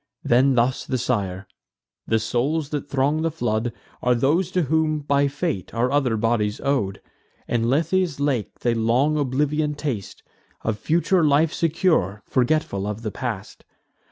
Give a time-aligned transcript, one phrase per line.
[0.23, 1.45] Then thus the sire:
[2.07, 6.59] "The souls that throng the flood Are those to whom, by fate, are other bodies
[6.61, 6.99] ow'd:
[7.47, 10.23] In Lethe's lake they long oblivion taste,
[10.63, 13.63] Of future life secure, forgetful of the past.